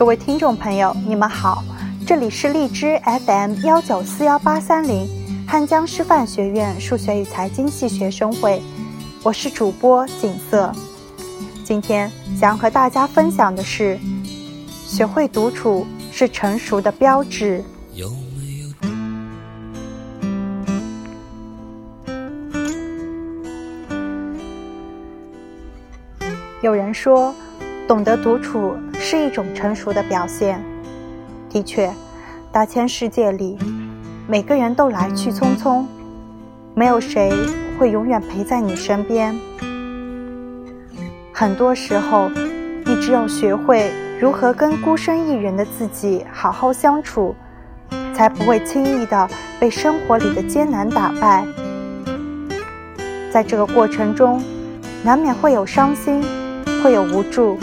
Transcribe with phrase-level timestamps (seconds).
[0.00, 1.62] 各位听众朋友，你们好，
[2.06, 5.06] 这里是荔枝 FM 幺九四幺八三零
[5.46, 8.62] 汉江师范学院数学与财经系学生会，
[9.22, 10.72] 我是主播景色。
[11.62, 14.00] 今天想要和大家分享的是，
[14.86, 17.62] 学会独处是成熟的标志。
[26.62, 27.34] 有人说，
[27.86, 30.62] 懂得独处是一种成熟的表现。
[31.48, 31.90] 的确，
[32.52, 33.56] 大千世界里，
[34.28, 35.84] 每个人都来去匆匆，
[36.74, 37.32] 没有谁
[37.78, 39.34] 会永远陪在你身边。
[41.32, 42.28] 很多时候，
[42.84, 43.90] 你只有学会
[44.20, 47.34] 如何跟孤身一人的自己好好相处，
[48.14, 49.28] 才不会轻易的
[49.58, 51.44] 被生活里的艰难打败。
[53.32, 54.42] 在这个过程中，
[55.02, 56.22] 难免会有伤心。
[56.82, 57.58] 会有无助，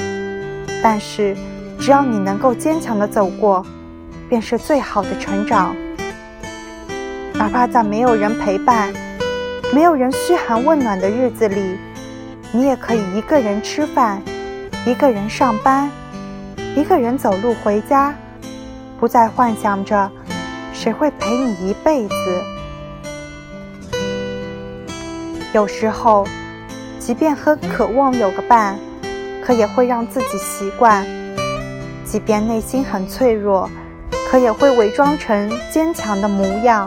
[0.82, 1.36] 但是
[1.80, 3.66] 只要你能够坚强的走过，
[4.30, 5.76] 便是最好的成长。
[7.34, 8.94] 哪怕在没有人陪伴、
[9.74, 11.78] 没有人嘘寒问暖的日子里，
[12.52, 14.22] 你也可以一个人吃饭，
[14.86, 15.90] 一个人上班，
[16.76, 18.14] 一个人走路回家，
[19.00, 20.10] 不再幻想着
[20.74, 22.16] 谁会陪你一辈子。
[25.54, 26.28] 有时候，
[27.00, 28.78] 即便很渴望有个伴。
[29.48, 31.08] 可也会让自己习惯，
[32.04, 33.70] 即便内心很脆弱，
[34.30, 36.86] 可也会伪装成坚强的模样；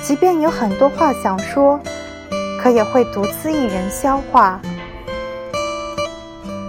[0.00, 1.80] 即便有很多话想说，
[2.62, 4.60] 可也会独自一人消化。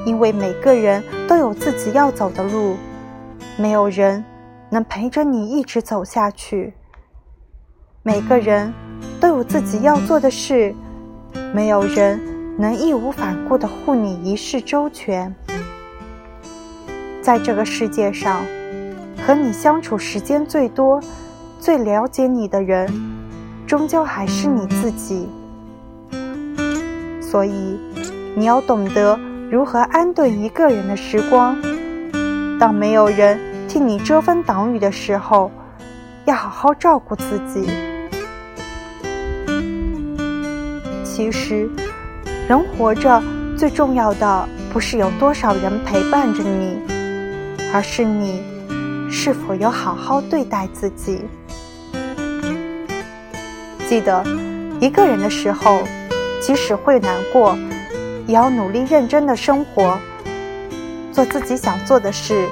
[0.03, 2.75] 因为每个人都有自己要走的路，
[3.56, 4.25] 没有人
[4.72, 6.73] 能陪着你一直走下去；
[8.02, 8.73] 每个人
[9.20, 10.73] 都有自己要做的事，
[11.53, 12.36] 没有人。
[12.59, 15.36] 能义无反顾地护你一世周全，
[17.22, 18.41] 在这个世界上，
[19.23, 21.00] 和你相处时间最多、
[21.59, 22.91] 最了解你的人，
[23.68, 25.29] 终究还是你自己。
[27.22, 27.79] 所以，
[28.35, 29.19] 你要懂得
[29.51, 31.56] 如何安顿一个人的时光。
[32.59, 35.51] 当没有人替你遮风挡雨的时候，
[36.25, 37.69] 要好好照顾自己。
[41.03, 41.69] 其实。
[42.47, 43.22] 人活着
[43.58, 46.78] 最重要的不是有多少人陪伴着你，
[47.74, 48.41] 而是你
[49.12, 51.25] 是否有好好对待自己。
[53.90, 54.24] 记得
[54.80, 55.81] 一个人的时候，
[56.40, 57.57] 即使会难过，
[58.28, 60.00] 也要努力认真的生活，
[61.12, 62.47] 做自己想做的事，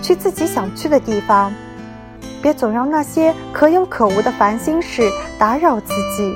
[0.00, 1.52] 去自己想去的地方，
[2.40, 6.34] 别总让那些可有可无的烦心事打扰自己。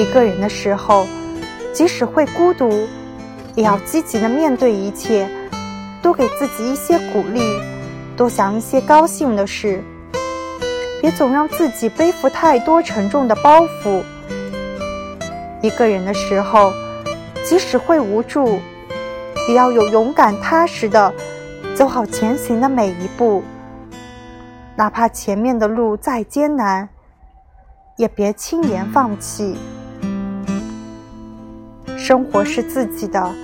[0.00, 1.04] 一个人的时候。
[1.72, 2.86] 即使会孤独，
[3.54, 5.28] 也要积极的面对一切，
[6.02, 7.40] 多给自己一些鼓励，
[8.16, 9.82] 多想一些高兴的事，
[11.00, 14.02] 别总让自己背负太多沉重的包袱。
[15.60, 16.72] 一个人的时候，
[17.44, 18.60] 即使会无助，
[19.48, 21.12] 也要有勇敢踏实的
[21.74, 23.42] 走好前行的每一步，
[24.76, 26.88] 哪怕前面的路再艰难，
[27.96, 29.56] 也别轻言放弃。
[32.08, 33.34] 生活是自己的，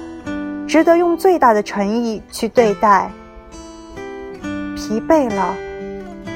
[0.66, 3.10] 值得用最大的诚意去对待。
[4.74, 5.54] 疲惫了，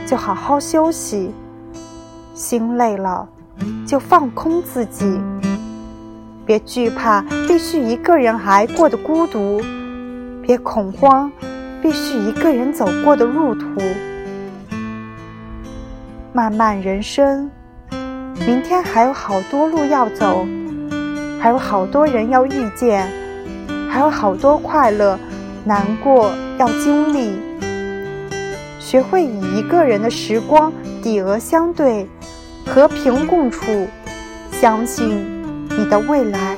[0.07, 1.31] 就好好休息；
[2.35, 3.27] 心累了，
[3.87, 5.19] 就放空自己。
[6.45, 9.63] 别惧怕必须一个人挨过的孤独，
[10.43, 11.33] 别恐慌
[11.81, 13.67] 必须一个人走过的路途。
[16.35, 17.51] 漫漫人生，
[18.47, 20.47] 明天还有好多路要走。
[21.41, 23.09] 还有好多人要遇见，
[23.89, 25.19] 还有好多快乐、
[25.65, 27.39] 难过要经历。
[28.81, 30.73] 学会以一个人的时光
[31.03, 32.09] 抵额相对，
[32.67, 33.87] 和平共处，
[34.51, 35.25] 相信
[35.71, 36.57] 你的未来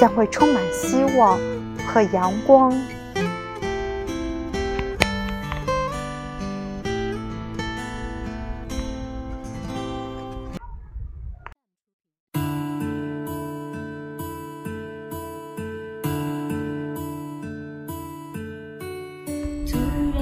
[0.00, 1.38] 将会充满希望
[1.86, 2.72] 和阳光。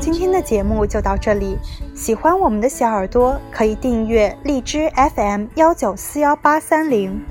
[0.00, 1.58] 今天的节目就到这里，
[1.94, 7.22] 喜欢我们的小耳朵可以订阅荔枝 FM 幺九四幺八三零。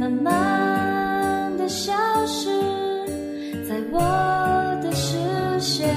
[0.00, 1.92] 慢慢的消
[2.26, 2.50] 失
[3.68, 4.00] 在我
[4.82, 5.16] 的视
[5.60, 5.88] 线，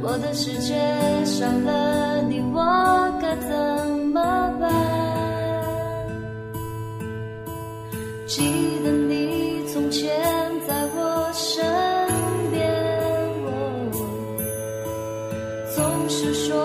[0.00, 0.74] 我的世界
[16.34, 16.63] 说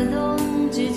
[0.00, 0.94] 心在冬季